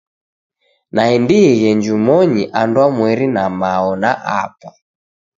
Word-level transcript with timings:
Naendieghe 0.93 1.69
njumonyi 1.77 2.43
andwamweri 2.59 3.27
na 3.35 3.43
mao 3.59 3.91
na 4.01 4.11
aba. 4.41 4.71